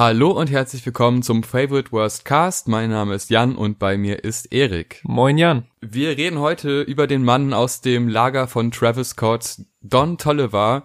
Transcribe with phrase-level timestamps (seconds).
[0.00, 2.68] Hallo und herzlich willkommen zum Favorite Worst Cast.
[2.68, 5.02] Mein Name ist Jan und bei mir ist Erik.
[5.04, 5.66] Moin Jan.
[5.82, 10.84] Wir reden heute über den Mann aus dem Lager von Travis Scott, Don Tolliver.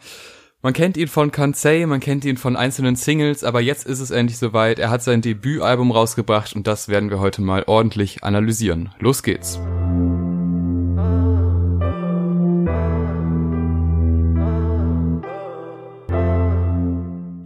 [0.61, 4.11] Man kennt ihn von Kansai, man kennt ihn von einzelnen Singles, aber jetzt ist es
[4.11, 4.79] endlich soweit.
[4.79, 8.89] Er hat sein Debütalbum rausgebracht und das werden wir heute mal ordentlich analysieren.
[8.99, 9.61] Los geht's.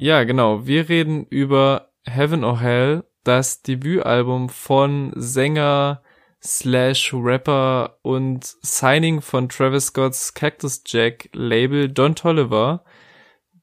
[0.01, 0.65] Ja, genau.
[0.65, 6.01] Wir reden über Heaven or Hell, das Debütalbum von Sänger
[6.41, 12.85] slash Rapper und Signing von Travis Scott's Cactus Jack Label Don Tolliver.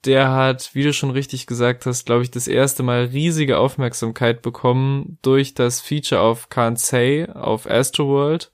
[0.05, 4.43] Der hat, wie du schon richtig gesagt hast, glaube ich, das erste Mal riesige Aufmerksamkeit
[4.43, 8.53] bekommen durch das Feature auf Can't Say auf Astroworld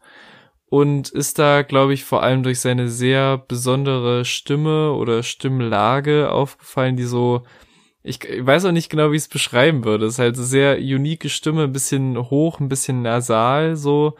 [0.66, 6.96] und ist da, glaube ich, vor allem durch seine sehr besondere Stimme oder Stimmlage aufgefallen,
[6.96, 7.42] die so
[8.02, 10.06] ich, weiß auch nicht genau, wie ich es beschreiben würde.
[10.06, 14.16] Es ist halt eine sehr unique Stimme, ein bisschen hoch, ein bisschen nasal, so.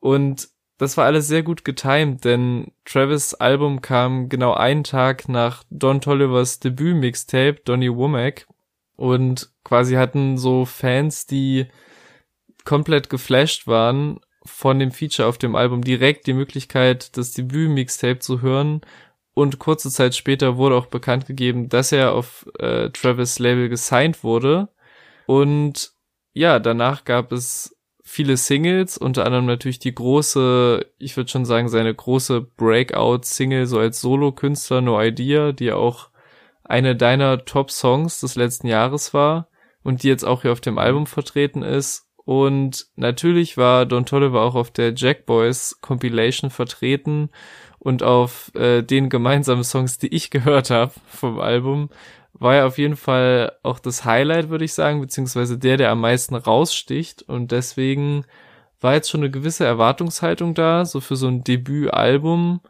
[0.00, 5.62] Und das war alles sehr gut getimed, denn Travis Album kam genau einen Tag nach
[5.70, 8.46] Don Tollivers Debüt-Mixtape, Donny Womack.
[8.96, 11.66] Und quasi hatten so Fans, die
[12.64, 18.40] komplett geflasht waren von dem Feature auf dem Album, direkt die Möglichkeit, das Debüt-Mixtape zu
[18.42, 18.80] hören
[19.34, 24.22] und kurze Zeit später wurde auch bekannt gegeben, dass er auf äh, Travis Label gesigned
[24.22, 24.68] wurde.
[25.26, 25.92] Und
[26.34, 31.68] ja, danach gab es viele Singles, unter anderem natürlich die große, ich würde schon sagen,
[31.68, 36.10] seine große Breakout-Single so als Solo-Künstler No Idea, die auch
[36.64, 39.48] eine deiner Top-Songs des letzten Jahres war
[39.82, 42.08] und die jetzt auch hier auf dem Album vertreten ist.
[42.24, 47.30] Und natürlich war Don Tolliver auch auf der Jack Boys Compilation vertreten
[47.82, 51.90] und auf äh, den gemeinsamen Songs, die ich gehört habe vom Album,
[52.32, 56.00] war ja auf jeden Fall auch das Highlight, würde ich sagen, beziehungsweise der, der am
[56.00, 57.22] meisten raussticht.
[57.22, 58.24] Und deswegen
[58.80, 62.60] war jetzt schon eine gewisse Erwartungshaltung da, so für so ein Debütalbum.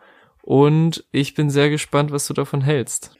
[0.40, 3.14] Und ich bin sehr gespannt, was du davon hältst.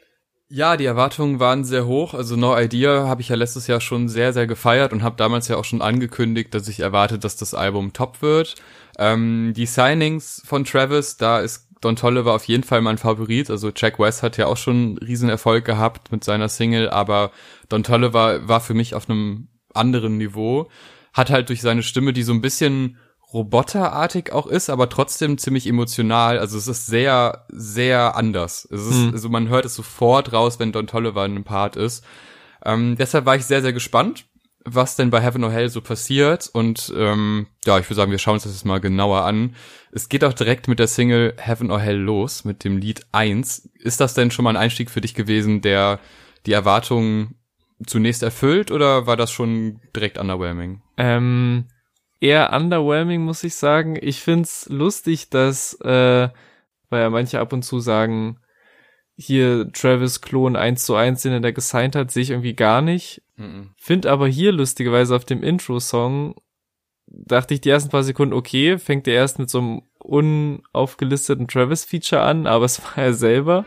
[0.48, 2.14] Ja, die Erwartungen waren sehr hoch.
[2.14, 5.48] Also No Idea habe ich ja letztes Jahr schon sehr, sehr gefeiert und habe damals
[5.48, 8.54] ja auch schon angekündigt, dass ich erwarte, dass das Album top wird.
[8.98, 13.50] Ähm, die Signings von Travis, da ist Don Tolle war auf jeden Fall mein Favorit.
[13.50, 17.32] Also Jack West hat ja auch schon riesen Erfolg gehabt mit seiner Single, aber
[17.68, 20.70] Don Tolle war, war für mich auf einem anderen Niveau.
[21.12, 22.98] Hat halt durch seine Stimme, die so ein bisschen
[23.32, 26.38] roboterartig auch ist, aber trotzdem ziemlich emotional.
[26.38, 28.66] Also es ist sehr, sehr anders.
[28.70, 29.10] Es ist, mhm.
[29.12, 32.04] also man hört es sofort raus, wenn Don Tolliver in einem Part ist.
[32.64, 34.26] Ähm, deshalb war ich sehr, sehr gespannt
[34.64, 36.48] was denn bei Heaven or Hell so passiert.
[36.52, 39.54] Und ähm, ja, ich würde sagen, wir schauen uns das jetzt mal genauer an.
[39.90, 43.70] Es geht auch direkt mit der Single Heaven or Hell los, mit dem Lied 1.
[43.74, 45.98] Ist das denn schon mal ein Einstieg für dich gewesen, der
[46.46, 47.36] die Erwartungen
[47.86, 50.82] zunächst erfüllt oder war das schon direkt underwhelming?
[50.96, 51.66] Ähm,
[52.20, 53.98] eher underwhelming, muss ich sagen.
[54.00, 56.28] Ich find's lustig, dass, äh,
[56.90, 58.38] weil ja manche ab und zu sagen,
[59.16, 62.82] hier Travis Klon 1 zu 1, den er da gesigned hat, sehe ich irgendwie gar
[62.82, 63.22] nicht.
[63.36, 63.70] Mhm.
[63.76, 66.34] Find aber hier lustigerweise auf dem Intro-Song
[67.06, 72.22] dachte ich die ersten paar Sekunden, okay, fängt er erst mit so einem unaufgelisteten Travis-Feature
[72.22, 73.64] an, aber es war er selber.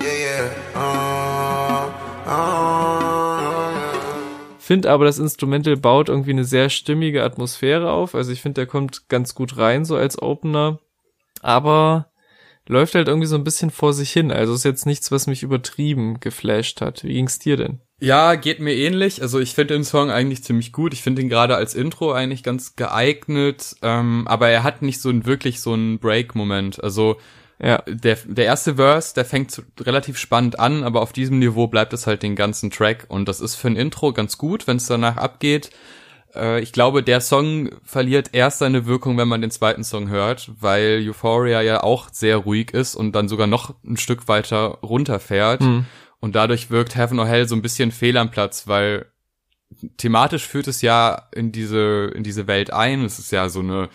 [0.00, 1.90] Yeah, yeah.
[2.26, 2.86] Uh, uh.
[4.58, 8.16] Find aber, das Instrumental baut irgendwie eine sehr stimmige Atmosphäre auf.
[8.16, 10.80] Also ich finde, der kommt ganz gut rein, so als Opener.
[11.40, 12.10] Aber
[12.66, 14.32] läuft halt irgendwie so ein bisschen vor sich hin.
[14.32, 17.04] Also ist jetzt nichts, was mich übertrieben geflasht hat.
[17.04, 17.80] Wie ging's dir denn?
[17.98, 19.22] Ja, geht mir ähnlich.
[19.22, 20.92] Also ich finde den Song eigentlich ziemlich gut.
[20.92, 23.76] Ich finde ihn gerade als Intro eigentlich ganz geeignet.
[23.82, 26.82] Ähm, aber er hat nicht so ein wirklich so einen Break-Moment.
[26.84, 27.16] Also
[27.58, 27.82] ja.
[27.86, 32.06] der, der erste Verse, der fängt relativ spannend an, aber auf diesem Niveau bleibt es
[32.06, 33.06] halt den ganzen Track.
[33.08, 35.70] Und das ist für ein Intro ganz gut, wenn es danach abgeht.
[36.34, 40.50] Äh, ich glaube, der Song verliert erst seine Wirkung, wenn man den zweiten Song hört,
[40.60, 45.62] weil Euphoria ja auch sehr ruhig ist und dann sogar noch ein Stück weiter runterfährt.
[45.62, 45.86] Mhm.
[46.26, 49.06] Und dadurch wirkt Heaven or Hell so ein bisschen fehl am Platz, weil
[49.96, 53.04] thematisch führt es ja in diese, in diese Welt ein.
[53.04, 53.88] Es ist ja so eine,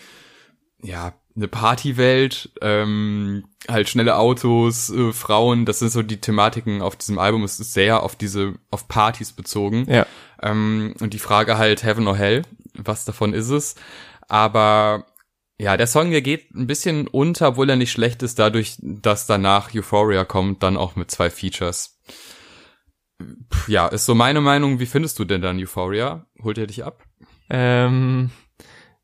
[0.81, 6.95] ja, eine Partywelt, ähm, halt schnelle Autos, äh, Frauen, das sind so die Thematiken auf
[6.95, 7.43] diesem Album.
[7.43, 9.85] Es ist sehr auf diese, auf Partys bezogen.
[9.91, 10.05] Ja.
[10.41, 12.43] Ähm, und die Frage halt Heaven or Hell,
[12.75, 13.75] was davon ist es?
[14.29, 15.05] Aber
[15.59, 19.27] ja, der Song, der geht ein bisschen unter, obwohl er nicht schlecht ist, dadurch, dass
[19.27, 21.99] danach Euphoria kommt, dann auch mit zwei Features.
[23.67, 24.79] Ja, ist so meine Meinung.
[24.79, 26.25] Wie findest du denn dann Euphoria?
[26.43, 27.03] Holt er dich ab?
[27.49, 28.31] Ähm,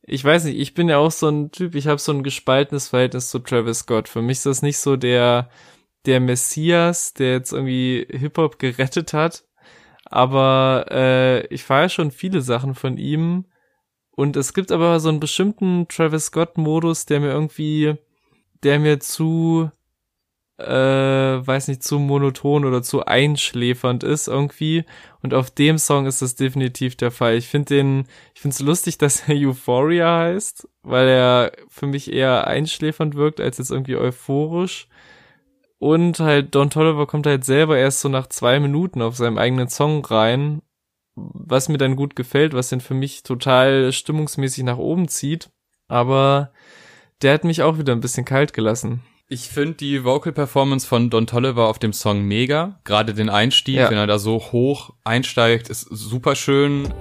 [0.02, 2.90] ich weiß nicht, ich bin ja auch so ein Typ, ich habe so ein gespaltenes
[2.90, 4.08] Verhältnis zu Travis Scott.
[4.08, 5.50] Für mich ist das nicht so der,
[6.06, 9.44] der Messias, der jetzt irgendwie Hip-Hop gerettet hat.
[10.06, 13.46] Aber äh, ich feiere schon viele Sachen von ihm.
[14.12, 17.96] Und es gibt aber so einen bestimmten Travis Scott-Modus, der mir irgendwie,
[18.64, 19.70] der mir zu,
[20.58, 24.86] äh, weiß nicht, zu monoton oder zu einschläfernd ist irgendwie.
[25.22, 27.36] Und auf dem Song ist das definitiv der Fall.
[27.36, 32.12] Ich finde den, ich finde es lustig, dass er Euphoria heißt, weil er für mich
[32.12, 34.88] eher einschläfernd wirkt als jetzt irgendwie euphorisch.
[35.80, 39.70] Und halt Don Tolliver kommt halt selber erst so nach zwei Minuten auf seinem eigenen
[39.70, 40.62] Song rein
[41.18, 45.50] was mir dann gut gefällt, was den für mich total stimmungsmäßig nach oben zieht.
[45.88, 46.52] Aber
[47.22, 49.02] der hat mich auch wieder ein bisschen kalt gelassen.
[49.30, 52.80] Ich finde die Vocal Performance von Don Tolliver auf dem Song mega.
[52.86, 53.90] Gerade den Einstieg, ja.
[53.90, 56.94] wenn er da so hoch einsteigt, ist super schön.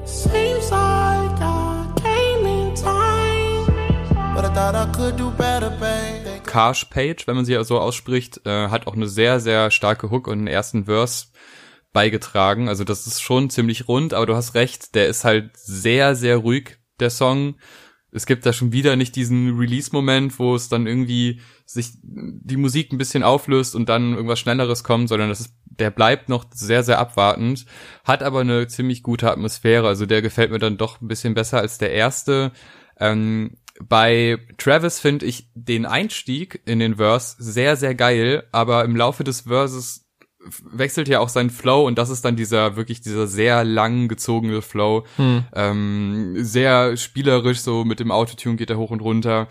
[6.44, 10.26] Karsh Page, wenn man sie so ausspricht, äh, hat auch eine sehr, sehr starke Hook
[10.26, 11.26] und einen ersten Verse
[11.92, 12.68] beigetragen.
[12.68, 16.38] Also das ist schon ziemlich rund, aber du hast recht, der ist halt sehr, sehr
[16.38, 17.54] ruhig, der Song.
[18.10, 22.92] Es gibt da schon wieder nicht diesen Release-Moment, wo es dann irgendwie sich die Musik
[22.92, 26.84] ein bisschen auflöst und dann irgendwas Schnelleres kommt, sondern das ist, der bleibt noch sehr,
[26.84, 27.66] sehr abwartend,
[28.04, 29.88] hat aber eine ziemlich gute Atmosphäre.
[29.88, 32.52] Also der gefällt mir dann doch ein bisschen besser als der erste.
[32.98, 38.96] Ähm, bei Travis finde ich den Einstieg in den Verse sehr, sehr geil, aber im
[38.96, 40.06] Laufe des Verses
[40.62, 44.62] wechselt ja auch sein Flow und das ist dann dieser wirklich dieser sehr lang gezogene
[44.62, 45.04] Flow.
[45.16, 45.44] Hm.
[45.52, 49.48] Ähm, sehr spielerisch, so mit dem Autotune geht er hoch und runter.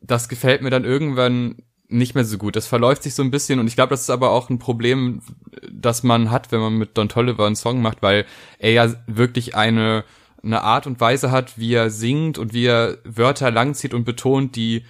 [0.00, 1.56] Das gefällt mir dann irgendwann
[1.88, 2.56] nicht mehr so gut.
[2.56, 5.22] Das verläuft sich so ein bisschen und ich glaube, das ist aber auch ein Problem,
[5.70, 8.26] das man hat, wenn man mit Don Tolliver einen Song macht, weil
[8.58, 10.04] er ja wirklich eine
[10.40, 14.54] eine Art und Weise hat, wie er singt und wie er Wörter langzieht und betont,
[14.54, 14.84] die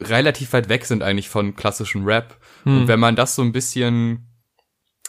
[0.00, 2.38] relativ weit weg sind eigentlich von klassischen Rap.
[2.62, 2.78] Hm.
[2.78, 4.32] Und wenn man das so ein bisschen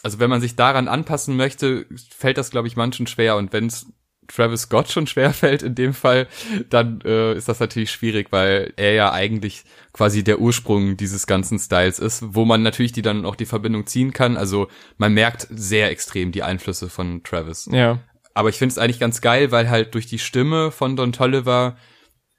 [0.04, 3.36] also wenn man sich daran anpassen möchte, fällt das, glaube ich, manchen schwer.
[3.36, 3.86] Und wenn es
[4.28, 6.28] Travis Scott schon schwer fällt in dem Fall,
[6.70, 11.58] dann äh, ist das natürlich schwierig, weil er ja eigentlich quasi der Ursprung dieses ganzen
[11.58, 14.36] Styles ist, wo man natürlich die dann auch die Verbindung ziehen kann.
[14.36, 14.68] Also
[14.98, 17.68] man merkt sehr extrem die Einflüsse von Travis.
[17.70, 18.00] Ja.
[18.34, 21.76] Aber ich finde es eigentlich ganz geil, weil halt durch die Stimme von Don Tolliver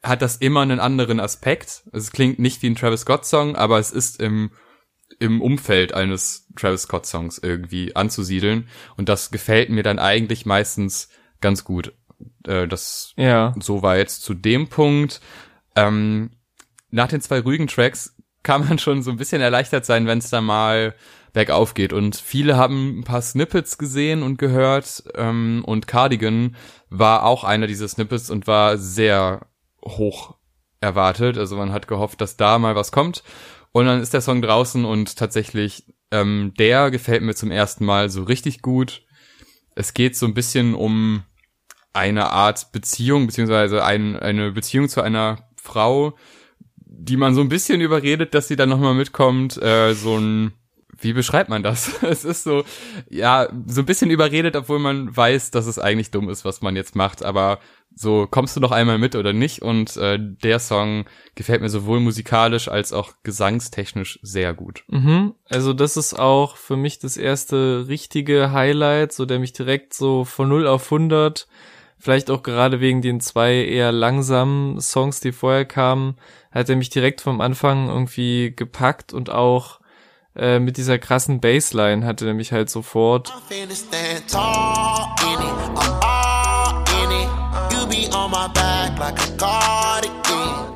[0.04, 1.84] hat das immer einen anderen Aspekt.
[1.94, 4.52] Es klingt nicht wie ein Travis Scott Song, aber es ist im
[5.20, 8.68] im Umfeld eines Travis Scott Songs irgendwie anzusiedeln.
[8.98, 11.10] Und das gefällt mir dann eigentlich meistens
[11.46, 11.94] ganz gut.
[12.48, 13.54] Äh, das ja.
[13.62, 15.22] so war jetzt zu dem Punkt.
[15.76, 16.32] Ähm,
[16.90, 20.32] nach den zwei ruhigen Tracks kann man schon so ein bisschen erleichtert sein, wenn es
[20.32, 20.96] da mal
[21.34, 21.94] bergauf geht.
[21.94, 25.04] Und viele haben ein paar Snippets gesehen und gehört.
[25.14, 26.56] Ähm, und Cardigan
[26.90, 29.46] war auch einer dieser Snippets und war sehr
[29.84, 30.36] hoch
[30.82, 31.38] erwartet.
[31.38, 33.24] Also man hat gehofft, dass da mal was kommt.
[33.72, 38.10] Und dann ist der Song draußen und tatsächlich, ähm, der gefällt mir zum ersten Mal
[38.10, 39.04] so richtig gut.
[39.76, 41.24] Es geht so ein bisschen um
[41.96, 46.16] eine Art Beziehung, beziehungsweise ein, eine Beziehung zu einer Frau,
[46.78, 49.62] die man so ein bisschen überredet, dass sie dann nochmal mitkommt.
[49.62, 50.54] Äh, so ein,
[51.00, 51.92] wie beschreibt man das?
[52.04, 52.64] es ist so,
[53.10, 56.76] ja, so ein bisschen überredet, obwohl man weiß, dass es eigentlich dumm ist, was man
[56.76, 57.60] jetzt macht, aber
[57.98, 61.06] so kommst du noch einmal mit oder nicht und äh, der Song
[61.36, 64.84] gefällt mir sowohl musikalisch als auch gesangstechnisch sehr gut.
[64.90, 65.34] Mhm.
[65.48, 70.26] Also das ist auch für mich das erste richtige Highlight, so der mich direkt so
[70.26, 71.48] von 0 auf 100,
[71.98, 76.18] vielleicht auch gerade wegen den zwei eher langsamen Songs, die vorher kamen,
[76.52, 79.80] hat er mich direkt vom Anfang irgendwie gepackt und auch
[80.36, 83.34] äh, mit dieser krassen Bassline hatte er mich halt sofort.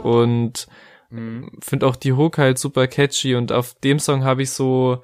[0.03, 0.67] Und
[1.09, 1.51] mhm.
[1.61, 5.03] finde auch die Hook halt super catchy und auf dem Song habe ich so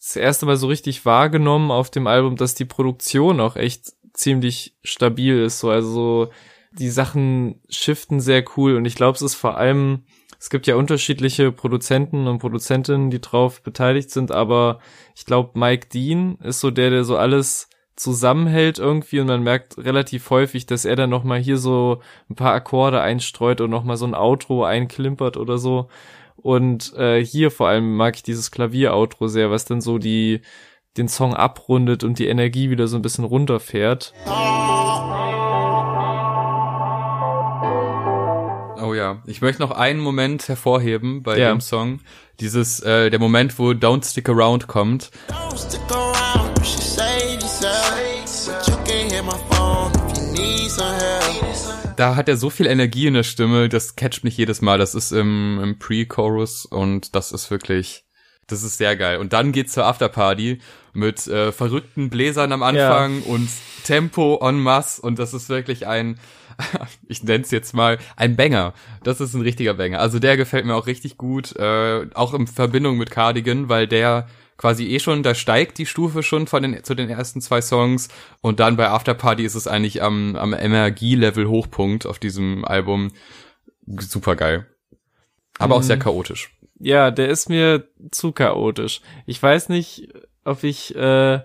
[0.00, 4.76] das erste Mal so richtig wahrgenommen auf dem Album, dass die Produktion auch echt ziemlich
[4.82, 5.60] stabil ist.
[5.60, 6.30] So, also so,
[6.72, 10.04] die Sachen shiften sehr cool und ich glaube, es ist vor allem,
[10.38, 14.78] es gibt ja unterschiedliche Produzenten und Produzentinnen, die drauf beteiligt sind, aber
[15.14, 19.78] ich glaube, Mike Dean ist so der, der so alles zusammenhält irgendwie und man merkt
[19.78, 24.06] relativ häufig, dass er dann nochmal hier so ein paar Akkorde einstreut und nochmal so
[24.06, 25.88] ein Outro einklimpert oder so.
[26.36, 30.40] Und äh, hier vor allem mag ich dieses Klavier-Outro sehr, was dann so die
[30.96, 34.14] den Song abrundet und die Energie wieder so ein bisschen runterfährt.
[38.82, 41.50] Oh ja, ich möchte noch einen Moment hervorheben bei ja.
[41.50, 42.00] dem Song.
[42.40, 45.10] Dieses, äh, der Moment, wo Don't Stick Around kommt.
[45.28, 46.14] Don't stick around,
[51.96, 54.78] da hat er so viel Energie in der Stimme, das catcht mich jedes Mal.
[54.78, 58.04] Das ist im, im Pre-Chorus und das ist wirklich,
[58.46, 59.18] das ist sehr geil.
[59.18, 60.60] Und dann geht's zur Afterparty
[60.94, 63.26] mit äh, verrückten Bläsern am Anfang ja.
[63.26, 63.48] und
[63.84, 66.18] Tempo en masse und das ist wirklich ein
[67.08, 68.74] ich nenne es jetzt mal ein Banger.
[69.02, 70.00] Das ist ein richtiger Banger.
[70.00, 74.28] Also der gefällt mir auch richtig gut, äh, auch in Verbindung mit Cardigan, weil der
[74.56, 78.08] quasi eh schon, da steigt die Stufe schon von den zu den ersten zwei Songs
[78.40, 83.10] und dann bei Afterparty ist es eigentlich am, am Energielevel Hochpunkt auf diesem Album.
[83.86, 84.66] Super geil.
[85.58, 85.80] Aber mhm.
[85.80, 86.50] auch sehr chaotisch.
[86.78, 89.00] Ja, der ist mir zu chaotisch.
[89.26, 90.08] Ich weiß nicht,
[90.44, 91.40] ob ich äh,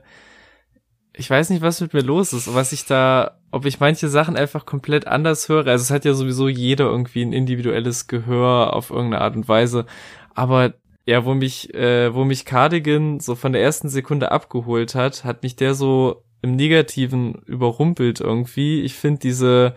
[1.20, 4.38] ich weiß nicht, was mit mir los ist, was ich da, ob ich manche Sachen
[4.38, 5.68] einfach komplett anders höre.
[5.68, 9.86] Also es hat ja sowieso jeder irgendwie ein individuelles Gehör auf irgendeine Art und Weise.
[10.34, 10.76] Aber
[11.06, 15.44] ja, wo mich, äh, wo mich Cardigan so von der ersten Sekunde abgeholt hat, hat
[15.44, 18.82] mich der so im Negativen überrumpelt irgendwie.
[18.82, 19.76] Ich finde diese,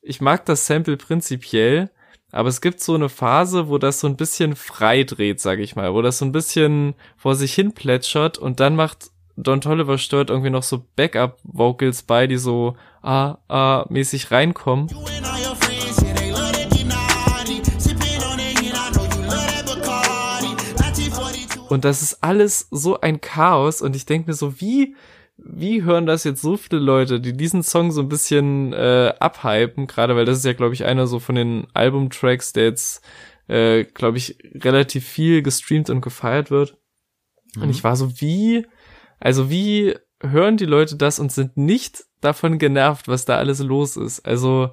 [0.00, 1.90] ich mag das Sample prinzipiell,
[2.32, 5.76] aber es gibt so eine Phase, wo das so ein bisschen frei dreht, sag ich
[5.76, 9.98] mal, wo das so ein bisschen vor sich hin plätschert und dann macht Don Tolliver
[9.98, 14.88] stört irgendwie noch so Backup-Vocals bei, die so ah, ah mäßig reinkommen.
[21.68, 24.94] Und das ist alles so ein Chaos und ich denke mir so, wie,
[25.36, 29.86] wie hören das jetzt so viele Leute, die diesen Song so ein bisschen äh, abhypen,
[29.86, 33.04] gerade weil das ist ja, glaube ich, einer so von den Albumtracks, der jetzt,
[33.48, 36.76] äh, glaube ich, relativ viel gestreamt und gefeiert wird.
[37.54, 37.62] Mhm.
[37.62, 38.66] Und ich war so, wie
[39.20, 43.96] also wie hören die Leute das und sind nicht davon genervt, was da alles los
[43.96, 44.20] ist?
[44.20, 44.70] Also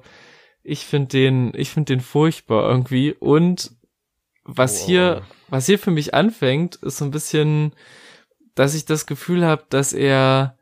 [0.62, 3.72] ich finde den, ich finde den furchtbar irgendwie und
[4.44, 4.86] was wow.
[4.86, 7.72] hier, was hier für mich anfängt, ist so ein bisschen,
[8.54, 10.56] dass ich das Gefühl habe, dass er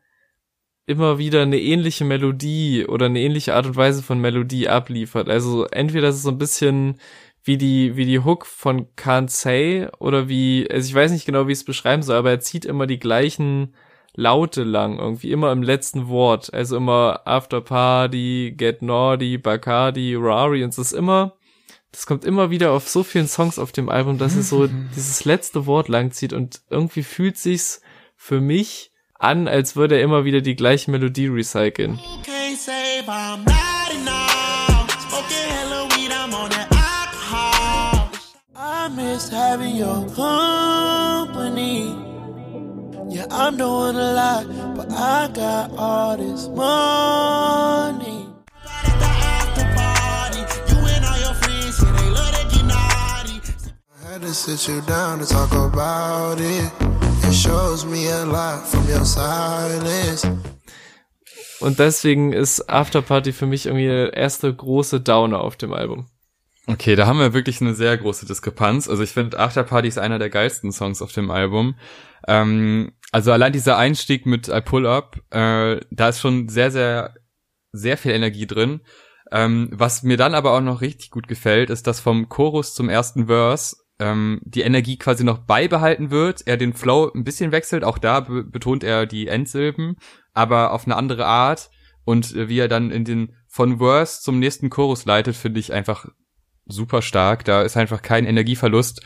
[0.85, 5.29] immer wieder eine ähnliche Melodie oder eine ähnliche Art und Weise von Melodie abliefert.
[5.29, 6.99] Also entweder ist so ein bisschen
[7.43, 11.47] wie die, wie die Hook von Can't Say oder wie, also ich weiß nicht genau,
[11.47, 13.75] wie ich es beschreiben soll, aber er zieht immer die gleichen
[14.15, 16.53] Laute lang, irgendwie immer im letzten Wort.
[16.53, 21.35] Also immer After Party, Get Naughty, Bacardi, Rari und es ist immer,
[21.93, 25.25] das kommt immer wieder auf so vielen Songs auf dem Album, dass es so dieses
[25.25, 27.81] letzte Wort lang zieht und irgendwie fühlt sich's
[28.17, 31.99] für mich an, als würde er immer wieder die gleiche Melodie recyceln.
[38.95, 41.87] miss having your company.
[43.09, 48.22] Yeah, I'm doing a lot, but I got all this money.
[54.21, 56.71] To sit you down to talk about it.
[57.27, 60.23] It shows me a lot from your silence.
[61.59, 66.05] Und deswegen ist Afterparty für mich irgendwie der erste große Downer auf dem Album.
[66.67, 68.87] Okay, da haben wir wirklich eine sehr große Diskrepanz.
[68.87, 71.75] Also ich finde Afterparty ist einer der geilsten Songs auf dem Album.
[72.27, 77.15] Ähm, also allein dieser Einstieg mit I Pull Up, äh, da ist schon sehr, sehr,
[77.71, 78.81] sehr viel Energie drin.
[79.31, 82.89] Ähm, was mir dann aber auch noch richtig gut gefällt, ist, dass vom Chorus zum
[82.89, 87.83] ersten Verse ähm, die Energie quasi noch beibehalten wird, er den Flow ein bisschen wechselt,
[87.83, 89.95] auch da be betont er die Endsilben,
[90.33, 91.69] aber auf eine andere Art
[92.03, 95.71] und äh, wie er dann in den von Verse zum nächsten Chorus leitet, finde ich
[95.71, 96.07] einfach
[96.65, 97.45] super stark.
[97.45, 99.01] Da ist einfach kein Energieverlust.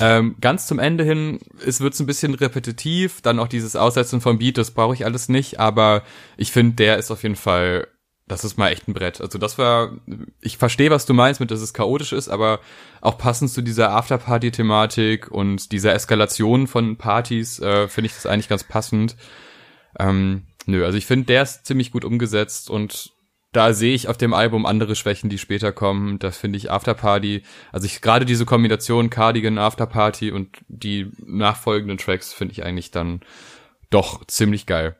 [0.00, 4.38] Ähm, ganz zum Ende hin, es wird ein bisschen repetitiv, dann auch dieses Aussetzen vom
[4.38, 6.02] Beat, das brauche ich alles nicht, aber
[6.36, 7.86] ich finde, der ist auf jeden Fall,
[8.26, 9.20] das ist mal echt ein Brett.
[9.20, 9.92] Also das war,
[10.40, 12.60] ich verstehe, was du meinst mit, dass es chaotisch ist, aber
[13.00, 18.48] auch passend zu dieser Afterparty-Thematik und dieser Eskalation von Partys, äh, finde ich das eigentlich
[18.48, 19.16] ganz passend.
[19.98, 23.12] Ähm, Nö, also ich finde, der ist ziemlich gut umgesetzt und
[23.52, 26.18] da sehe ich auf dem Album andere Schwächen, die später kommen.
[26.18, 32.32] Da finde ich Afterparty, also ich gerade diese Kombination Cardigan, Afterparty und die nachfolgenden Tracks
[32.32, 33.20] finde ich eigentlich dann
[33.90, 34.96] doch ziemlich geil.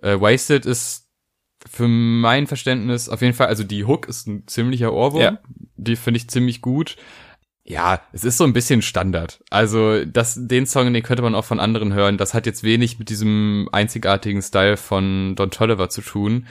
[0.00, 1.01] Äh, Wasted ist
[1.70, 5.22] für mein Verständnis auf jeden Fall, also die Hook ist ein ziemlicher Ohrwurm.
[5.22, 5.38] Ja.
[5.76, 6.96] Die finde ich ziemlich gut
[7.64, 9.40] ja, es ist so ein bisschen Standard.
[9.50, 12.18] Also, das, den Song, den könnte man auch von anderen hören.
[12.18, 16.46] Das hat jetzt wenig mit diesem einzigartigen Style von Don Tolliver zu tun.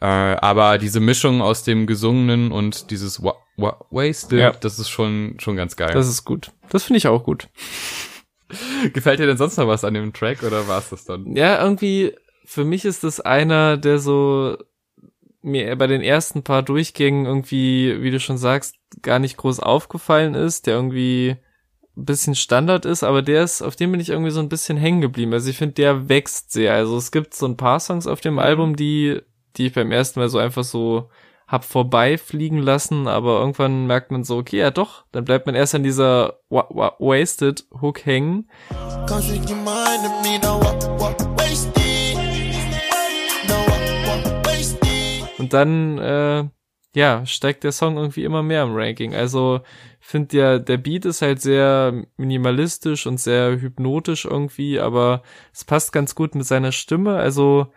[0.00, 4.50] Äh, aber diese Mischung aus dem Gesungenen und dieses wa wa Wasted, ja.
[4.52, 5.92] das ist schon, schon ganz geil.
[5.92, 6.52] Das ist gut.
[6.70, 7.48] Das finde ich auch gut.
[8.92, 11.34] Gefällt dir denn sonst noch was an dem Track oder war es das dann?
[11.36, 14.56] Ja, irgendwie, für mich ist das einer, der so
[15.42, 20.34] mir bei den ersten paar Durchgängen irgendwie, wie du schon sagst, gar nicht groß aufgefallen
[20.34, 21.36] ist, der irgendwie
[21.96, 24.76] ein bisschen Standard ist, aber der ist, auf dem bin ich irgendwie so ein bisschen
[24.78, 25.32] hängen geblieben.
[25.32, 26.74] Also ich finde, der wächst sehr.
[26.74, 29.20] Also es gibt so ein paar Songs auf dem Album, die,
[29.56, 31.10] die ich beim ersten Mal so einfach so
[31.46, 35.74] hab vorbeifliegen lassen, aber irgendwann merkt man so, okay, ja doch, dann bleibt man erst
[35.74, 38.48] an dieser wa wa Wasted Hook hängen.
[45.52, 46.48] Und dann, äh,
[46.94, 49.14] ja, steigt der Song irgendwie immer mehr im Ranking.
[49.14, 49.60] Also
[50.00, 55.92] finde ja, der Beat ist halt sehr minimalistisch und sehr hypnotisch irgendwie, aber es passt
[55.92, 57.16] ganz gut mit seiner Stimme.
[57.16, 57.72] Also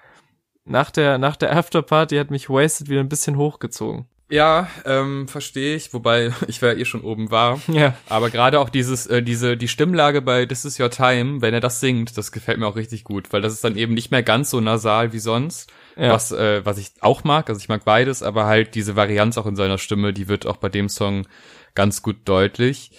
[0.65, 4.05] nach der, nach der Afterparty hat mich Wasted wieder ein bisschen hochgezogen.
[4.29, 7.59] Ja, ähm, verstehe ich, wobei ich wäre eh schon oben war.
[7.67, 7.95] Ja.
[8.09, 11.59] Aber gerade auch dieses, äh, diese, die Stimmlage bei This Is Your Time, wenn er
[11.59, 14.23] das singt, das gefällt mir auch richtig gut, weil das ist dann eben nicht mehr
[14.23, 15.71] ganz so nasal wie sonst.
[15.97, 16.11] Ja.
[16.11, 19.45] Was, äh, was ich auch mag, also ich mag beides, aber halt diese Varianz auch
[19.45, 21.25] in seiner Stimme, die wird auch bei dem Song
[21.73, 22.91] ganz gut deutlich.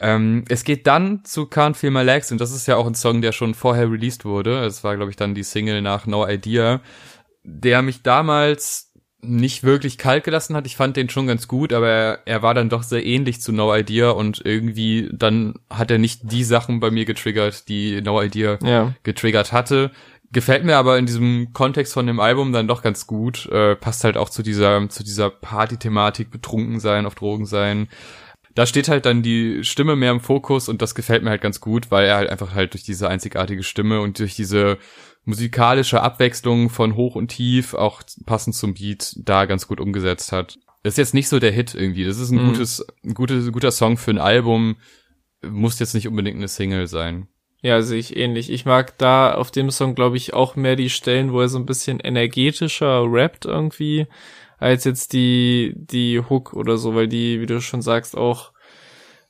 [0.00, 2.94] Ähm, es geht dann zu Can't Feel My Legs und das ist ja auch ein
[2.94, 4.64] Song, der schon vorher released wurde.
[4.64, 6.80] Es war, glaube ich, dann die Single nach No Idea,
[7.44, 8.90] der mich damals
[9.22, 10.66] nicht wirklich kalt gelassen hat.
[10.66, 13.52] Ich fand den schon ganz gut, aber er, er war dann doch sehr ähnlich zu
[13.52, 18.22] No Idea und irgendwie dann hat er nicht die Sachen bei mir getriggert, die No
[18.22, 18.94] Idea ja.
[19.02, 19.90] getriggert hatte.
[20.32, 23.46] Gefällt mir aber in diesem Kontext von dem Album dann doch ganz gut.
[23.46, 27.88] Äh, passt halt auch zu dieser, zu dieser Party-Thematik, betrunken sein, auf Drogen sein
[28.54, 31.60] da steht halt dann die Stimme mehr im Fokus und das gefällt mir halt ganz
[31.60, 34.78] gut, weil er halt einfach halt durch diese einzigartige Stimme und durch diese
[35.24, 40.58] musikalische Abwechslung von hoch und tief, auch passend zum Beat, da ganz gut umgesetzt hat.
[40.82, 42.04] Das ist jetzt nicht so der Hit irgendwie.
[42.04, 42.48] Das ist ein mhm.
[42.48, 44.76] gutes, ein gutes, guter Song für ein Album.
[45.42, 47.28] Muss jetzt nicht unbedingt eine Single sein.
[47.62, 48.50] Ja, sehe ich ähnlich.
[48.50, 51.58] Ich mag da auf dem Song, glaube ich, auch mehr die Stellen, wo er so
[51.58, 54.06] ein bisschen energetischer rappt irgendwie
[54.60, 58.52] als jetzt die, die Hook oder so, weil die, wie du schon sagst, auch,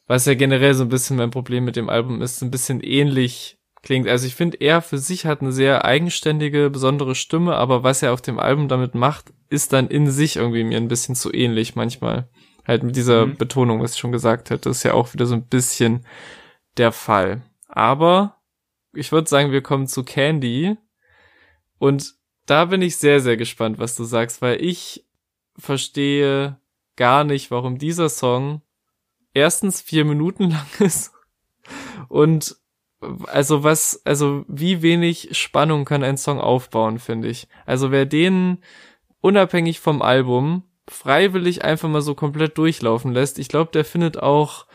[0.06, 3.58] was ja generell so ein bisschen mein Problem mit dem Album ist, ein bisschen ähnlich
[3.82, 4.08] klingt.
[4.08, 8.12] Also ich finde, er für sich hat eine sehr eigenständige, besondere Stimme, aber was er
[8.12, 11.76] auf dem Album damit macht, ist dann in sich irgendwie mir ein bisschen zu ähnlich
[11.76, 12.28] manchmal.
[12.66, 13.37] Halt mit dieser mhm.
[13.37, 16.04] Betonung, was ich schon gesagt hätte, ist ja auch wieder so ein bisschen
[16.76, 17.42] der Fall.
[17.70, 18.36] Aber
[18.92, 20.76] ich würde sagen, wir kommen zu Candy
[21.78, 22.14] und
[22.47, 25.06] da bin ich sehr, sehr gespannt, was du sagst, weil ich
[25.56, 26.58] verstehe
[26.97, 28.62] gar nicht, warum dieser Song
[29.34, 31.12] erstens vier Minuten lang ist
[32.08, 32.56] und
[33.28, 37.49] also was, also wie wenig Spannung kann ein Song aufbauen, finde ich.
[37.64, 38.58] Also wer den
[39.21, 44.66] unabhängig vom Album freiwillig einfach mal so komplett durchlaufen lässt, ich glaube, der findet auch,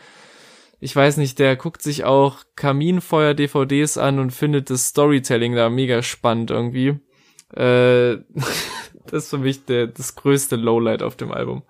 [0.80, 6.02] ich weiß nicht, der guckt sich auch Kaminfeuer-DVDs an und findet das Storytelling da mega
[6.02, 7.00] spannend irgendwie.
[7.54, 8.16] Äh,
[9.06, 11.62] das ist für mich der, das größte Lowlight auf dem Album.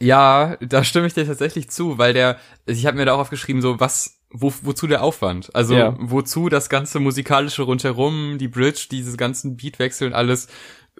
[0.00, 3.62] Ja, da stimme ich dir tatsächlich zu, weil der, ich habe mir da auch aufgeschrieben,
[3.62, 5.54] so was, wo, wozu der Aufwand?
[5.54, 5.96] Also ja.
[5.98, 10.48] wozu das ganze musikalische rundherum, die Bridge, diese ganzen Beatwechsel und alles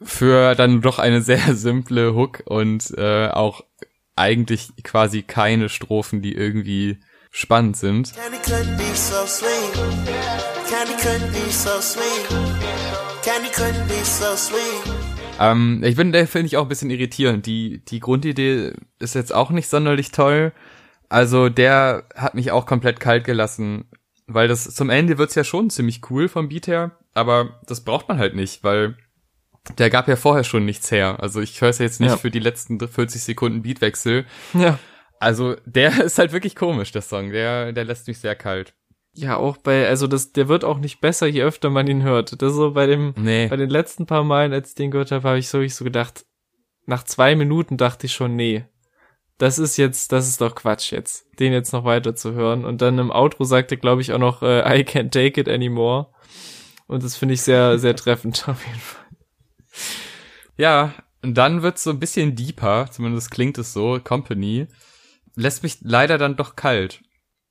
[0.03, 3.65] für dann doch eine sehr simple Hook und äh, auch
[4.17, 7.01] eigentlich quasi keine Strophen, die irgendwie
[7.35, 8.13] spannend sind.
[15.41, 17.45] Ähm, ich bin, der finde ich auch ein bisschen irritierend.
[17.47, 20.53] Die, die Grundidee ist jetzt auch nicht sonderlich toll.
[21.09, 23.87] Also der hat mich auch komplett kalt gelassen,
[24.29, 28.09] weil das zum Ende wird's ja schon ziemlich cool vom Beat her, aber das braucht
[28.09, 28.97] man halt nicht, weil
[29.79, 31.17] der gab ja vorher schon nichts her.
[31.19, 32.17] Also ich höre es jetzt nicht ja.
[32.17, 34.25] für die letzten 40 Sekunden Beatwechsel.
[34.53, 34.79] Ja.
[35.25, 37.31] Also der ist halt wirklich komisch, der Song.
[37.31, 38.75] Der, der lässt mich sehr kalt.
[39.17, 42.43] Ja, auch bei, also das, der wird auch nicht besser, je öfter man ihn hört.
[42.43, 43.47] Das ist so bei dem, nee.
[43.47, 45.85] bei den letzten paar Malen, als ich den gehört habe, habe ich so, ich so
[45.85, 46.27] gedacht,
[46.87, 48.65] nach zwei Minuten dachte ich schon, nee,
[49.39, 52.65] das ist jetzt, das ist doch Quatsch jetzt, den jetzt noch weiter zu hören.
[52.65, 56.09] Und dann im Outro sagte, glaube ich, auch noch, äh, I can't take it anymore.
[56.87, 59.05] Und das finde ich sehr, sehr treffend auf jeden Fall.
[60.57, 64.67] Ja, und dann wird's so ein bisschen deeper, zumindest klingt es so, Company.
[65.37, 67.01] Lässt mich leider dann doch kalt.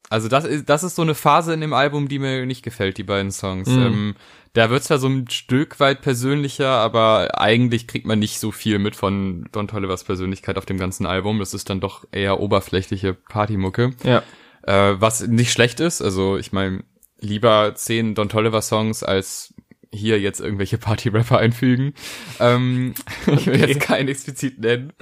[0.10, 2.98] Also das ist, das ist so eine Phase in dem Album, die mir nicht gefällt,
[2.98, 3.68] die beiden Songs.
[3.68, 3.82] Mhm.
[3.82, 4.16] Ähm,
[4.54, 8.78] da wird's ja so ein Stück weit persönlicher, aber eigentlich kriegt man nicht so viel
[8.78, 11.40] mit von Don Tollivers Persönlichkeit auf dem ganzen Album.
[11.40, 13.92] Das ist dann doch eher oberflächliche Partymucke.
[14.04, 14.22] Ja.
[14.62, 16.02] Äh, was nicht schlecht ist.
[16.02, 16.84] Also ich meine,
[17.20, 19.56] lieber zehn Don Tolliver Songs als
[19.92, 21.94] hier jetzt irgendwelche Party-Rapper einfügen.
[22.40, 22.94] Ähm,
[23.26, 23.36] okay.
[23.40, 24.94] Ich will jetzt keinen explizit nennen.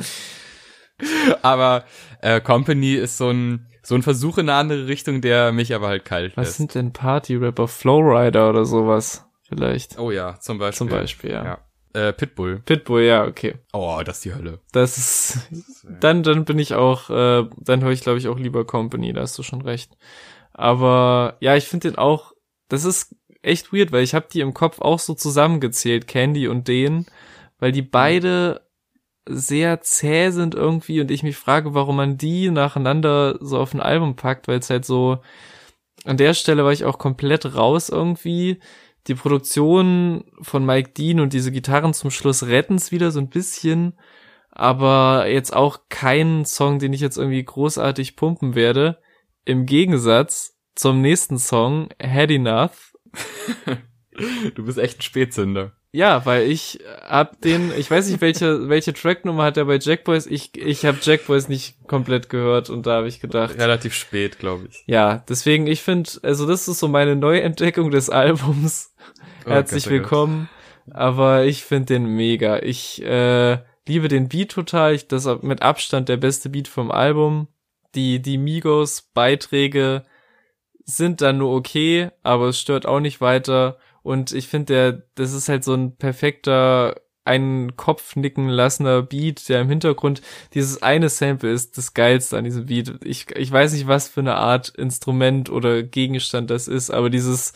[1.42, 1.86] Aber
[2.22, 5.88] äh, Company ist so ein so ein Versuch in eine andere Richtung, der mich aber
[5.88, 6.58] halt kalt Was lässt.
[6.58, 7.68] sind denn Party-Rapper?
[7.68, 9.98] Flowrider oder sowas vielleicht?
[9.98, 10.78] Oh ja, zum Beispiel.
[10.78, 11.44] Zum Beispiel, ja.
[11.44, 11.58] ja.
[11.94, 12.60] Äh, Pitbull.
[12.60, 13.56] Pitbull, ja, okay.
[13.74, 14.60] Oh, das ist die Hölle.
[14.72, 15.50] Das ist,
[16.00, 19.22] dann, dann bin ich auch, äh, dann höre ich glaube ich auch lieber Company, da
[19.22, 19.98] hast du schon recht.
[20.54, 22.34] Aber ja, ich finde den auch,
[22.70, 26.68] das ist echt weird, weil ich habe die im Kopf auch so zusammengezählt, Candy und
[26.68, 27.08] den,
[27.60, 28.62] weil die beide
[29.36, 33.82] sehr zäh sind irgendwie und ich mich frage, warum man die nacheinander so auf ein
[33.82, 35.20] Album packt, weil es halt so
[36.06, 38.60] an der Stelle war ich auch komplett raus irgendwie.
[39.08, 43.30] Die Produktion von Mike Dean und diese Gitarren zum Schluss retten es wieder so ein
[43.30, 43.98] bisschen,
[44.52, 49.00] aber jetzt auch kein Song, den ich jetzt irgendwie großartig pumpen werde.
[49.44, 52.96] Im Gegensatz zum nächsten Song, Had Enough.
[54.56, 55.74] du bist echt ein Spätzünder.
[55.94, 60.06] Ja, weil ich hab den, ich weiß nicht, welche, welche Tracknummer hat er bei Jack
[60.06, 60.26] Boys.
[60.26, 63.58] Ich, ich habe Jack Boys nicht komplett gehört und da habe ich gedacht.
[63.58, 64.84] Relativ spät, glaube ich.
[64.88, 68.96] Ja, deswegen, ich finde, also das ist so meine Neuentdeckung des Albums.
[69.46, 70.50] Oh, Herzlich Gott, oh willkommen.
[70.92, 72.60] Aber ich finde den mega.
[72.60, 74.94] Ich äh, liebe den Beat total.
[74.94, 77.48] Ich, das ist mit Abstand der beste Beat vom Album.
[77.96, 80.04] Die, die Migos-Beiträge
[80.86, 83.78] sind dann nur okay, aber es stört auch nicht weiter.
[84.04, 89.48] Und ich finde, der, das ist halt so ein perfekter, einen Kopf nicken lassender Beat,
[89.48, 90.22] der im Hintergrund
[90.54, 93.00] dieses eine Sample ist das geilste an diesem Beat.
[93.04, 97.54] Ich, ich weiß nicht, was für eine Art Instrument oder Gegenstand das ist, aber dieses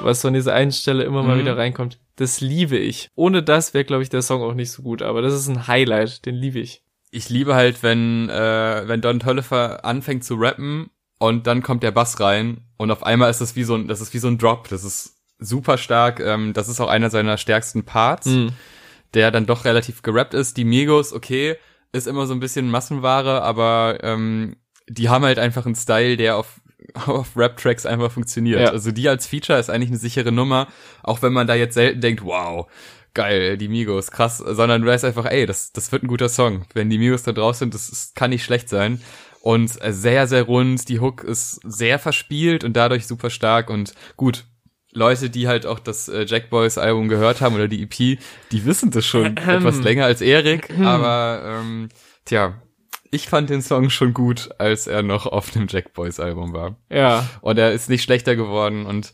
[0.00, 1.40] was von dieser einen Stelle immer mal mhm.
[1.40, 3.08] wieder reinkommt, das liebe ich.
[3.14, 5.66] Ohne das wäre, glaube ich, der Song auch nicht so gut, aber das ist ein
[5.66, 6.82] Highlight, den liebe ich
[7.14, 11.92] ich liebe halt, wenn, äh, wenn Don Tolliver anfängt zu rappen und dann kommt der
[11.92, 14.36] Bass rein und auf einmal ist das wie so ein, das ist wie so ein
[14.36, 14.68] Drop.
[14.68, 16.18] Das ist super stark.
[16.18, 18.50] Ähm, das ist auch einer seiner stärksten Parts, mhm.
[19.14, 20.56] der dann doch relativ gerappt ist.
[20.56, 21.56] Die Migos, okay,
[21.92, 24.56] ist immer so ein bisschen Massenware, aber ähm,
[24.88, 26.60] die haben halt einfach einen Style, der auf
[27.06, 28.60] auf Rap-Tracks einfach funktioniert.
[28.60, 28.70] Ja.
[28.70, 30.68] Also die als Feature ist eigentlich eine sichere Nummer,
[31.02, 32.66] auch wenn man da jetzt selten denkt, wow,
[33.14, 36.66] geil, die Migos, krass, sondern du weißt einfach, ey, das, das wird ein guter Song.
[36.74, 39.00] Wenn die Migos da drauf sind, das, das kann nicht schlecht sein.
[39.40, 44.44] Und sehr, sehr rund, die Hook ist sehr verspielt und dadurch super stark und gut.
[44.96, 48.18] Leute, die halt auch das äh, Jack Boys Album gehört haben oder die EP,
[48.52, 51.88] die wissen das schon etwas länger als Erik, aber ähm,
[52.24, 52.62] tja,
[53.14, 56.76] ich fand den Song schon gut, als er noch auf dem Jack Boys Album war.
[56.90, 57.28] Ja.
[57.40, 59.12] Und er ist nicht schlechter geworden und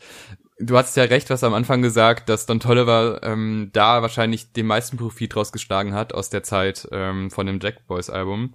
[0.61, 4.67] du hast ja recht, was am Anfang gesagt, dass Don Tolliver ähm, da wahrscheinlich den
[4.67, 8.53] meisten Profit rausgeschlagen hat aus der Zeit ähm, von dem Jack Boys Album.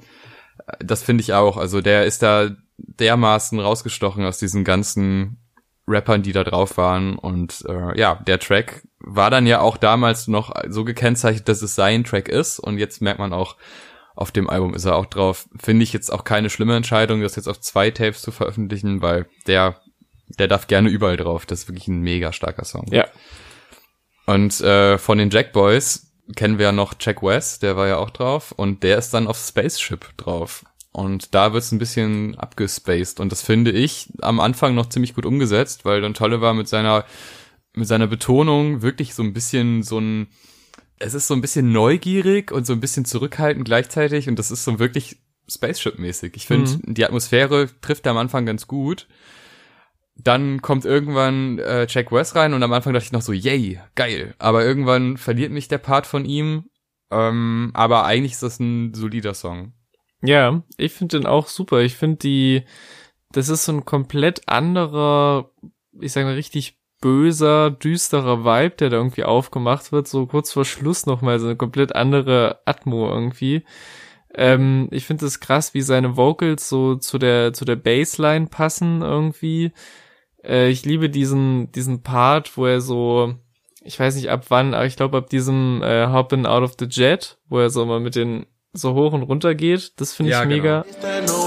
[0.80, 1.56] Das finde ich auch.
[1.56, 5.38] Also der ist da dermaßen rausgestochen aus diesen ganzen
[5.86, 7.16] Rappern, die da drauf waren.
[7.18, 11.74] Und äh, ja, der Track war dann ja auch damals noch so gekennzeichnet, dass es
[11.74, 12.58] sein Track ist.
[12.58, 13.56] Und jetzt merkt man auch,
[14.14, 15.46] auf dem Album ist er auch drauf.
[15.60, 19.26] Finde ich jetzt auch keine schlimme Entscheidung, das jetzt auf zwei Tapes zu veröffentlichen, weil
[19.46, 19.80] der
[20.28, 21.46] der darf gerne überall drauf.
[21.46, 22.86] Das ist wirklich ein mega starker Song.
[22.90, 23.06] Ja.
[24.26, 27.98] Und äh, von den Jack Boys kennen wir ja noch Jack West, der war ja
[27.98, 28.52] auch drauf.
[28.52, 30.64] Und der ist dann auf Spaceship drauf.
[30.92, 33.20] Und da wird's ein bisschen abgespaced.
[33.20, 37.04] Und das finde ich am Anfang noch ziemlich gut umgesetzt, weil Don Tolliver mit seiner,
[37.74, 40.28] mit seiner Betonung wirklich so ein bisschen so ein,
[40.98, 44.28] es ist so ein bisschen neugierig und so ein bisschen zurückhaltend gleichzeitig.
[44.28, 46.32] Und das ist so wirklich Spaceship-mäßig.
[46.34, 46.94] Ich finde, mhm.
[46.94, 49.06] die Atmosphäre trifft am Anfang ganz gut
[50.16, 53.80] dann kommt irgendwann äh, Jack West rein und am Anfang dachte ich noch so, yay,
[53.94, 54.34] geil.
[54.38, 56.64] Aber irgendwann verliert mich der Part von ihm.
[57.10, 59.72] Ähm, aber eigentlich ist das ein solider Song.
[60.22, 61.80] Ja, ich finde den auch super.
[61.80, 62.62] Ich finde die,
[63.32, 65.50] das ist so ein komplett anderer,
[66.00, 70.64] ich sage mal richtig böser, düsterer Vibe, der da irgendwie aufgemacht wird, so kurz vor
[70.64, 73.64] Schluss nochmal, so eine komplett andere Atmo irgendwie.
[74.34, 79.02] Ähm, ich finde es krass, wie seine Vocals so zu der, zu der Bassline passen
[79.02, 79.72] irgendwie.
[80.46, 83.34] Äh, ich liebe diesen, diesen Part, wo er so,
[83.82, 86.86] ich weiß nicht ab wann, aber ich glaube ab diesem äh, Hoppin' Out of the
[86.86, 89.92] Jet, wo er so mal mit den so hoch und runter geht.
[90.00, 90.84] Das finde ich ja, mega.
[91.00, 91.46] Genau.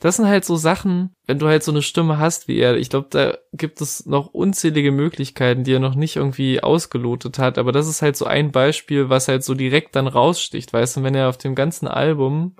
[0.00, 2.76] Das sind halt so Sachen, wenn du halt so eine Stimme hast wie er.
[2.76, 7.58] Ich glaube, da gibt es noch unzählige Möglichkeiten, die er noch nicht irgendwie ausgelotet hat.
[7.58, 11.02] Aber das ist halt so ein Beispiel, was halt so direkt dann raussticht, weißt du,
[11.02, 12.56] wenn er auf dem ganzen Album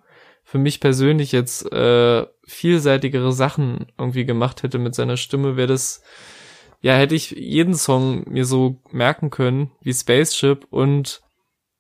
[0.49, 6.01] für mich persönlich jetzt äh, vielseitigere Sachen irgendwie gemacht hätte mit seiner Stimme, wäre das,
[6.81, 11.21] ja, hätte ich jeden Song mir so merken können wie Spaceship und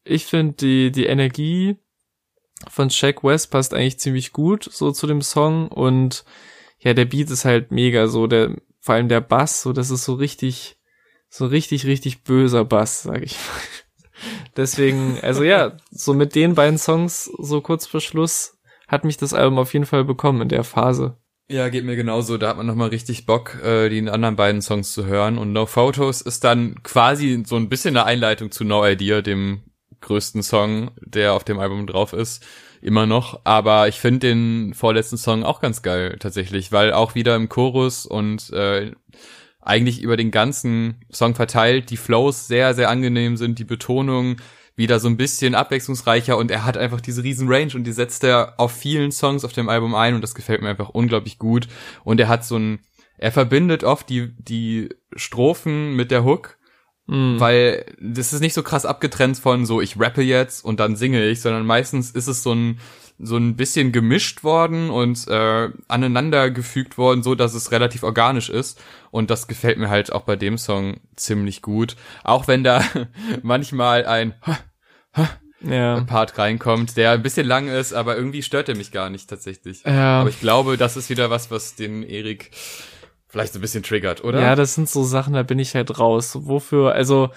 [0.04, 1.78] ich finde die, die Energie
[2.68, 6.26] von Shaq West passt eigentlich ziemlich gut so zu dem Song und
[6.78, 10.04] ja, der Beat ist halt mega so, der, vor allem der Bass, so, das ist
[10.04, 10.76] so richtig,
[11.30, 13.62] so richtig, richtig böser Bass, sag ich mal.
[14.58, 18.57] Deswegen, also ja, so mit den beiden Songs so kurz vor Schluss
[18.88, 21.16] hat mich das Album auf jeden Fall bekommen in der Phase.
[21.50, 22.36] Ja, geht mir genauso.
[22.36, 25.38] Da hat man nochmal richtig Bock, äh, die anderen beiden Songs zu hören.
[25.38, 29.62] Und No Photos ist dann quasi so ein bisschen eine Einleitung zu No Idea, dem
[30.00, 32.44] größten Song, der auf dem Album drauf ist.
[32.82, 33.40] Immer noch.
[33.44, 38.04] Aber ich finde den vorletzten Song auch ganz geil, tatsächlich, weil auch wieder im Chorus
[38.04, 38.92] und äh,
[39.60, 44.36] eigentlich über den ganzen Song verteilt die Flows sehr, sehr angenehm sind, die Betonung
[44.78, 48.24] wieder so ein bisschen abwechslungsreicher und er hat einfach diese riesen Range und die setzt
[48.24, 51.68] er auf vielen Songs auf dem Album ein und das gefällt mir einfach unglaublich gut
[52.04, 52.80] und er hat so ein
[53.20, 56.58] er verbindet oft die die Strophen mit der Hook
[57.08, 57.40] Mm.
[57.40, 61.24] Weil das ist nicht so krass abgetrennt von so, ich rappe jetzt und dann singe
[61.24, 62.80] ich, sondern meistens ist es so ein,
[63.18, 68.50] so ein bisschen gemischt worden und äh, aneinander gefügt worden, so dass es relativ organisch
[68.50, 68.80] ist.
[69.10, 71.96] Und das gefällt mir halt auch bei dem Song ziemlich gut.
[72.24, 72.84] Auch wenn da
[73.42, 74.34] manchmal ein
[75.60, 76.00] ja.
[76.02, 79.82] Part reinkommt, der ein bisschen lang ist, aber irgendwie stört er mich gar nicht tatsächlich.
[79.84, 80.20] Ja.
[80.20, 82.50] Aber ich glaube, das ist wieder was, was den Erik
[83.28, 84.40] vielleicht so ein bisschen triggert, oder?
[84.40, 86.32] Ja, das sind so Sachen, da bin ich halt raus.
[86.40, 87.30] Wofür, also,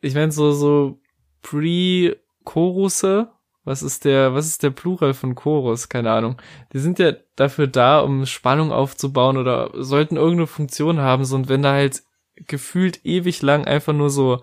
[0.00, 1.00] ich meine, so, so
[1.42, 3.28] Pre-Chorusse,
[3.64, 5.88] was ist der, was ist der Plural von Chorus?
[5.88, 6.36] Keine Ahnung.
[6.72, 11.48] Die sind ja dafür da, um Spannung aufzubauen oder sollten irgendeine Funktion haben, so, und
[11.48, 12.02] wenn da halt
[12.46, 14.42] gefühlt ewig lang einfach nur so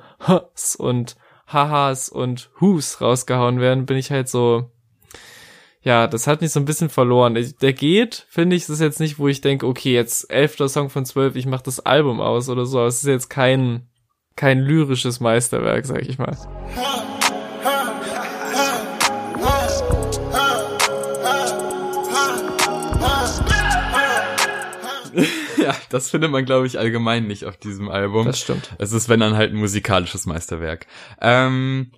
[0.78, 1.16] und
[1.48, 4.70] Hahas und Hus rausgehauen werden, bin ich halt so,
[5.82, 7.38] ja, das hat mich so ein bisschen verloren.
[7.62, 10.90] Der geht, finde ich, das ist jetzt nicht, wo ich denke, okay, jetzt elfter Song
[10.90, 12.86] von zwölf, ich mach das Album aus oder so.
[12.86, 13.88] Es ist jetzt kein,
[14.36, 16.38] kein lyrisches Meisterwerk, sag ich mal.
[25.62, 28.26] ja, das findet man, glaube ich, allgemein nicht auf diesem Album.
[28.26, 28.76] Das stimmt.
[28.80, 30.88] Es ist, wenn dann halt ein musikalisches Meisterwerk.
[31.22, 31.92] Ähm,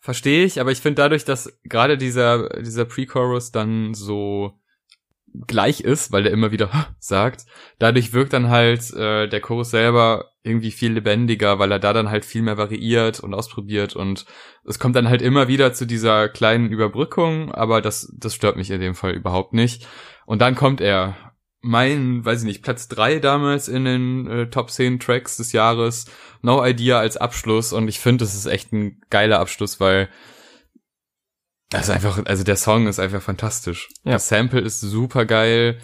[0.00, 4.58] verstehe ich, aber ich finde dadurch, dass gerade dieser, dieser Pre-Chorus dann so
[5.46, 7.46] gleich ist, weil der immer wieder sagt,
[7.78, 12.10] dadurch wirkt dann halt äh, der Chorus selber irgendwie viel lebendiger, weil er da dann
[12.10, 14.26] halt viel mehr variiert und ausprobiert und
[14.64, 18.70] es kommt dann halt immer wieder zu dieser kleinen Überbrückung, aber das, das stört mich
[18.70, 19.86] in dem Fall überhaupt nicht.
[20.26, 21.33] Und dann kommt er
[21.64, 26.04] mein, weiß ich nicht, Platz drei damals in den äh, Top 10 Tracks des Jahres.
[26.42, 30.10] No Idea als Abschluss und ich finde, das ist echt ein geiler Abschluss, weil
[31.70, 33.88] das ist einfach, also der Song ist einfach fantastisch.
[34.04, 34.12] Ja.
[34.12, 35.80] Das Sample ist super geil.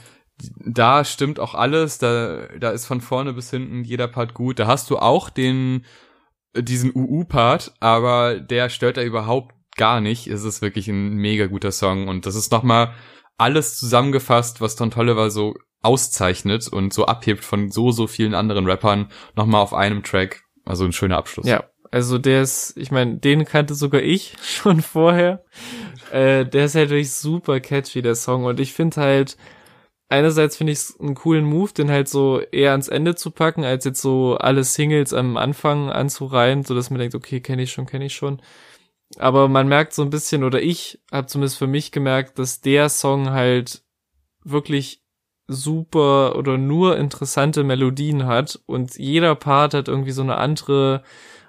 [0.64, 4.58] Da stimmt auch alles, da, da ist von vorne bis hinten jeder Part gut.
[4.58, 5.86] Da hast du auch den,
[6.54, 10.26] diesen UU-Part, aber der stört da überhaupt gar nicht.
[10.26, 12.94] Es ist wirklich ein mega guter Song und das ist nochmal
[13.38, 18.66] alles zusammengefasst, was Don Tolliver so auszeichnet und so abhebt von so, so vielen anderen
[18.66, 20.42] Rappern nochmal auf einem Track.
[20.64, 21.46] Also ein schöner Abschluss.
[21.46, 25.44] Ja, also der ist, ich meine, den kannte sogar ich schon vorher.
[26.12, 28.44] Äh, der ist halt wirklich super catchy, der Song.
[28.44, 29.36] Und ich finde halt,
[30.08, 33.64] einerseits finde ich es einen coolen Move, den halt so eher ans Ende zu packen,
[33.64, 37.72] als jetzt so alle Singles am Anfang anzureihen, so dass man denkt, okay, kenne ich
[37.72, 38.42] schon, kenne ich schon.
[39.18, 42.88] Aber man merkt so ein bisschen, oder ich habe zumindest für mich gemerkt, dass der
[42.88, 43.82] Song halt
[44.44, 44.99] wirklich
[45.50, 51.02] super oder nur interessante Melodien hat und jeder Part hat irgendwie so eine andere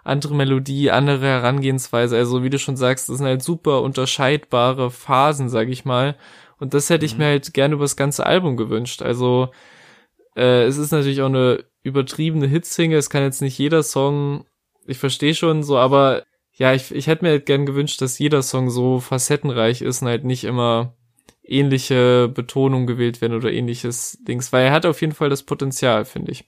[0.03, 2.17] andere Melodie, andere Herangehensweise.
[2.17, 6.15] Also wie du schon sagst, das sind halt super unterscheidbare Phasen, sag ich mal.
[6.59, 7.19] Und das hätte ich mhm.
[7.19, 9.01] mir halt gerne über das ganze Album gewünscht.
[9.03, 9.49] Also
[10.35, 12.97] äh, es ist natürlich auch eine übertriebene Hitsingle.
[12.97, 14.45] Es kann jetzt nicht jeder Song,
[14.87, 18.41] ich verstehe schon so, aber ja, ich, ich hätte mir halt gern gewünscht, dass jeder
[18.41, 20.95] Song so facettenreich ist und halt nicht immer
[21.51, 26.05] ähnliche Betonung gewählt werden oder ähnliches Dings, weil er hat auf jeden Fall das Potenzial,
[26.05, 26.45] finde ich.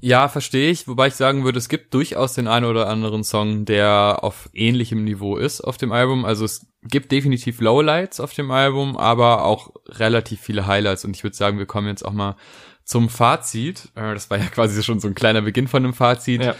[0.00, 3.64] Ja, verstehe ich, wobei ich sagen würde, es gibt durchaus den einen oder anderen Song,
[3.64, 6.24] der auf ähnlichem Niveau ist auf dem Album.
[6.26, 11.24] Also es gibt definitiv Lowlights auf dem Album, aber auch relativ viele Highlights und ich
[11.24, 12.36] würde sagen, wir kommen jetzt auch mal
[12.84, 13.88] zum Fazit.
[13.94, 16.44] Äh, das war ja quasi schon so ein kleiner Beginn von einem Fazit.
[16.44, 16.54] Ja.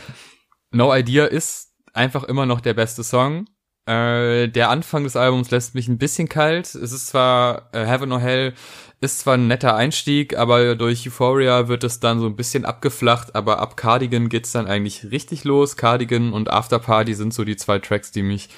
[0.70, 3.46] No Idea ist einfach immer noch der beste Song.
[3.87, 6.66] Äh, der Anfang des Albums lässt mich ein bisschen kalt.
[6.66, 8.55] Es ist zwar äh, Heaven or Hell
[9.01, 13.35] ist zwar ein netter Einstieg, aber durch Euphoria wird es dann so ein bisschen abgeflacht,
[13.35, 15.77] aber ab Cardigan geht's dann eigentlich richtig los.
[15.77, 18.49] Cardigan und After Party sind so die zwei Tracks, die mich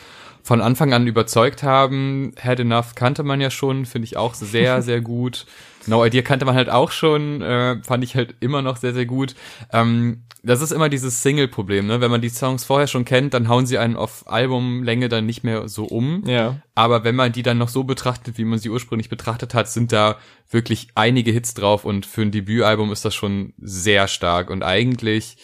[0.43, 2.33] von Anfang an überzeugt haben.
[2.41, 5.45] Had Enough kannte man ja schon, finde ich auch sehr, sehr gut.
[5.89, 9.07] No Idea kannte man halt auch schon, äh, fand ich halt immer noch sehr, sehr
[9.07, 9.35] gut.
[9.73, 12.01] Ähm, das ist immer dieses Single-Problem, ne?
[12.01, 15.43] Wenn man die Songs vorher schon kennt, dann hauen sie einen auf Albumlänge dann nicht
[15.43, 16.23] mehr so um.
[16.27, 16.61] Ja.
[16.75, 19.93] Aber wenn man die dann noch so betrachtet, wie man sie ursprünglich betrachtet hat, sind
[19.93, 20.17] da
[20.49, 25.37] wirklich einige Hits drauf und für ein Debütalbum ist das schon sehr stark und eigentlich,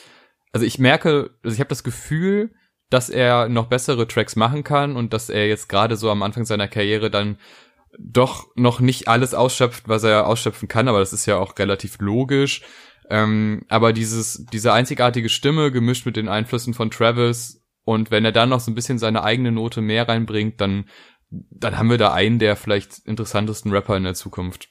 [0.52, 2.52] also ich merke, also ich habe das Gefühl,
[2.90, 6.44] dass er noch bessere Tracks machen kann und dass er jetzt gerade so am Anfang
[6.44, 7.38] seiner Karriere dann
[7.98, 11.98] doch noch nicht alles ausschöpft, was er ausschöpfen kann, aber das ist ja auch relativ
[12.00, 12.62] logisch.
[13.11, 18.33] Ähm, aber dieses, diese einzigartige Stimme gemischt mit den Einflüssen von Travis Und wenn er
[18.33, 20.87] dann noch so ein bisschen seine eigene Note mehr reinbringt, dann,
[21.30, 24.68] dann haben wir da einen der vielleicht interessantesten Rapper in der Zukunft.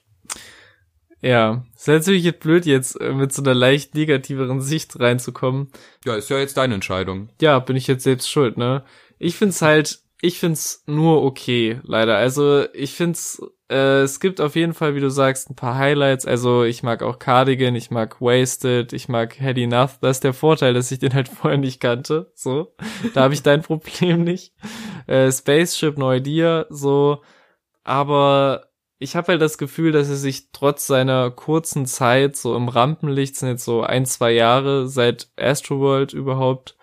[1.22, 5.72] Ja, ist natürlich jetzt blöd, jetzt äh, mit so einer leicht negativeren Sicht reinzukommen.
[6.04, 7.30] Ja, ist ja jetzt deine Entscheidung.
[7.40, 8.84] Ja, bin ich jetzt selbst schuld, ne?
[9.20, 12.16] Ich find's halt, ich find's nur okay, leider.
[12.16, 16.26] Also, ich find's, äh, es gibt auf jeden Fall, wie du sagst, ein paar Highlights.
[16.26, 20.00] Also, ich mag auch Cardigan, ich mag Wasted, ich mag Had Enough.
[20.00, 22.32] Das ist der Vorteil, dass ich den halt vorher nicht kannte.
[22.36, 22.74] So,
[23.14, 24.54] da habe ich dein Problem nicht.
[25.08, 27.22] Äh, Spaceship, No Idea, so.
[27.84, 32.70] Aber ich habe halt das Gefühl, dass er sich trotz seiner kurzen Zeit so im
[32.70, 36.78] Rampenlicht, sind jetzt so ein, zwei Jahre seit Astroworld überhaupt,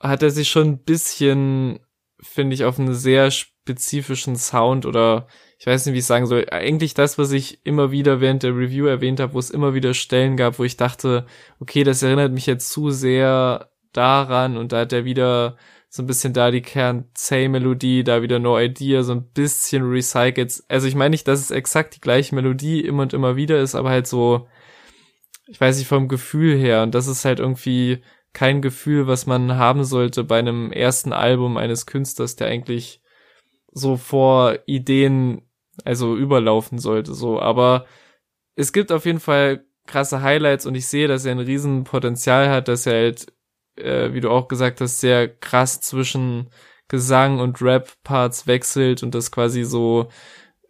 [0.00, 1.78] hat er sich schon ein bisschen,
[2.22, 5.26] finde ich, auf einen sehr spezifischen Sound oder
[5.58, 8.56] ich weiß nicht, wie ich sagen soll, eigentlich das, was ich immer wieder während der
[8.56, 11.26] Review erwähnt habe, wo es immer wieder Stellen gab, wo ich dachte,
[11.58, 15.56] okay, das erinnert mich jetzt zu sehr daran und da hat er wieder
[15.90, 20.62] so ein bisschen da die Kern-Say-Melodie, da wieder No Idea, so ein bisschen recycelt.
[20.68, 23.74] Also ich meine nicht, dass es exakt die gleiche Melodie immer und immer wieder ist,
[23.74, 24.46] aber halt so,
[25.48, 26.84] ich weiß nicht, vom Gefühl her.
[26.84, 31.56] Und das ist halt irgendwie kein Gefühl, was man haben sollte bei einem ersten Album
[31.56, 33.02] eines Künstlers, der eigentlich
[33.72, 35.42] so vor Ideen,
[35.84, 37.40] also überlaufen sollte, so.
[37.40, 37.86] Aber
[38.56, 42.48] es gibt auf jeden Fall krasse Highlights und ich sehe, dass er ein riesen Potenzial
[42.50, 43.32] hat, dass er halt
[43.80, 46.50] äh, wie du auch gesagt hast, sehr krass zwischen
[46.88, 50.08] Gesang und Rap-Parts wechselt und das quasi so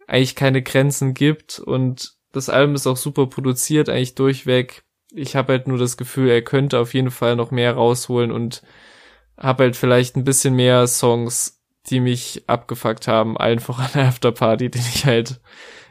[0.07, 4.83] eigentlich keine Grenzen gibt und das Album ist auch super produziert, eigentlich durchweg.
[5.11, 8.61] Ich habe halt nur das Gefühl, er könnte auf jeden Fall noch mehr rausholen und
[9.37, 14.81] habe halt vielleicht ein bisschen mehr Songs, die mich abgefuckt haben, allen voran Afterparty, den
[14.93, 15.41] ich halt,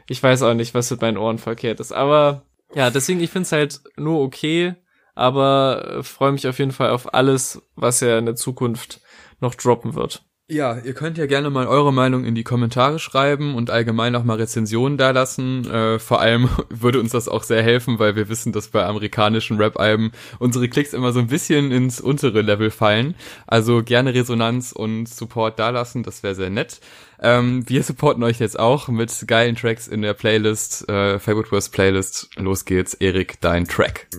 [0.07, 3.51] ich weiß auch nicht, was mit meinen Ohren verkehrt ist, aber ja, deswegen, ich find's
[3.51, 4.75] halt nur okay
[5.15, 9.01] aber äh, freue mich auf jeden Fall auf alles, was er in der Zukunft
[9.39, 10.25] noch droppen wird.
[10.51, 14.25] Ja, ihr könnt ja gerne mal eure Meinung in die Kommentare schreiben und allgemein auch
[14.25, 15.65] mal Rezensionen dalassen.
[15.65, 19.55] Äh, vor allem würde uns das auch sehr helfen, weil wir wissen, dass bei amerikanischen
[19.55, 23.15] Rap-Alben unsere Klicks immer so ein bisschen ins untere Level fallen.
[23.47, 26.81] Also gerne Resonanz und Support dalassen, das wäre sehr nett.
[27.21, 31.71] Ähm, wir supporten euch jetzt auch mit geilen Tracks in der Playlist, äh, Favorite Worst
[31.71, 32.29] Playlist.
[32.35, 34.09] Los geht's, Erik, dein Track.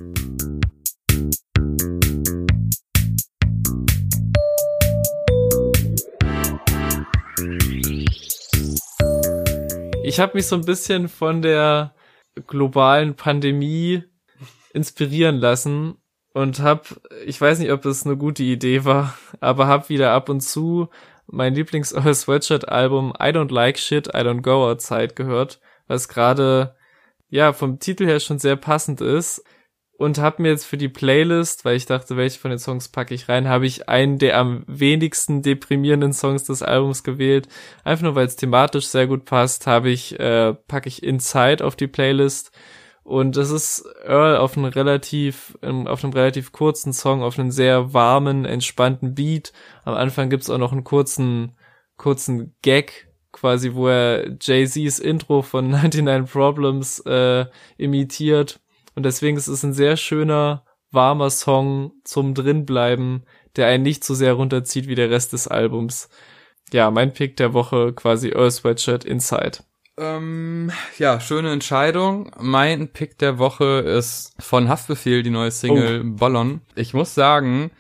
[10.04, 11.94] Ich habe mich so ein bisschen von der
[12.46, 14.02] globalen Pandemie
[14.72, 15.96] inspirieren lassen
[16.34, 16.82] und habe,
[17.24, 20.88] ich weiß nicht, ob es eine gute Idee war, aber habe wieder ab und zu
[21.26, 26.08] mein Lieblings All Sweatshirt Album I Don't Like Shit, I Don't Go Outside gehört, was
[26.08, 26.74] gerade
[27.28, 29.44] ja vom Titel her schon sehr passend ist
[30.02, 33.14] und habe mir jetzt für die Playlist, weil ich dachte, welche von den Songs packe
[33.14, 37.46] ich rein, habe ich einen der am wenigsten deprimierenden Songs des Albums gewählt.
[37.84, 41.76] Einfach nur, weil es thematisch sehr gut passt, habe ich äh, packe ich Inside auf
[41.76, 42.50] die Playlist
[43.04, 47.94] und das ist Earl auf einem relativ auf einem relativ kurzen Song, auf einem sehr
[47.94, 49.52] warmen, entspannten Beat.
[49.84, 51.56] Am Anfang gibt's auch noch einen kurzen
[51.96, 57.46] kurzen Gag quasi, wo er Jay-Z's Intro von 99 Problems äh,
[57.78, 58.58] imitiert
[58.94, 63.24] und deswegen ist es ein sehr schöner, warmer Song zum drinbleiben,
[63.56, 66.08] der einen nicht so sehr runterzieht wie der Rest des Albums.
[66.72, 69.58] Ja, mein Pick der Woche quasi Earl Sweatshirt Inside.
[69.98, 72.30] Ähm, ja, schöne Entscheidung.
[72.40, 76.16] Mein Pick der Woche ist von Haftbefehl, die neue Single oh.
[76.16, 76.62] Ballon.
[76.74, 77.70] Ich muss sagen,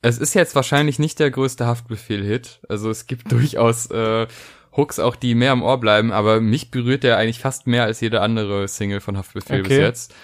[0.00, 2.60] es ist jetzt wahrscheinlich nicht der größte Haftbefehl-Hit.
[2.68, 4.26] Also es gibt durchaus äh,
[4.74, 8.00] Hooks auch, die mehr am Ohr bleiben, aber mich berührt der eigentlich fast mehr als
[8.00, 9.68] jede andere Single von Haftbefehl okay.
[9.68, 10.14] bis jetzt.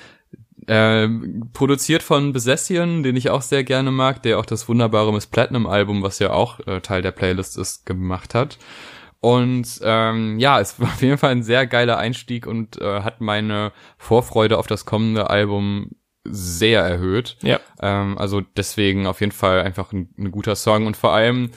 [0.66, 1.08] Äh,
[1.52, 5.66] produziert von Besession, den ich auch sehr gerne mag, der auch das wunderbare Miss Platinum
[5.66, 8.58] Album, was ja auch äh, Teil der Playlist ist, gemacht hat.
[9.20, 13.20] Und ähm, ja, es war auf jeden Fall ein sehr geiler Einstieg und äh, hat
[13.20, 15.90] meine Vorfreude auf das kommende Album
[16.24, 17.36] sehr erhöht.
[17.42, 17.60] Ja.
[17.80, 21.50] Ähm, also deswegen auf jeden Fall einfach ein, ein guter Song und vor allem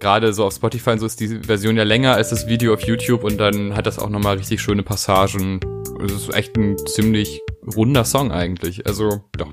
[0.00, 2.82] gerade so auf Spotify und so ist die Version ja länger als das Video auf
[2.82, 5.60] YouTube und dann hat das auch nochmal richtig schöne Passagen.
[6.04, 7.40] Es ist echt ein ziemlich
[7.74, 8.86] runder Song eigentlich.
[8.86, 9.52] Also, doch.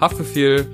[0.00, 0.66] Haftbefehl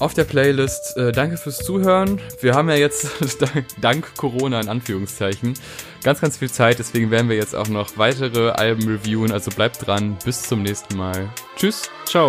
[0.00, 0.96] auf der Playlist.
[0.96, 2.20] Äh, danke fürs Zuhören.
[2.40, 3.08] Wir haben ja jetzt,
[3.80, 5.54] dank Corona in Anführungszeichen,
[6.02, 6.78] ganz, ganz viel Zeit.
[6.78, 9.30] Deswegen werden wir jetzt auch noch weitere Alben reviewen.
[9.30, 10.16] Also bleibt dran.
[10.24, 11.28] Bis zum nächsten Mal.
[11.56, 11.88] Tschüss.
[12.06, 12.28] Ciao.